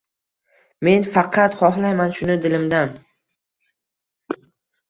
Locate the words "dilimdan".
2.47-2.91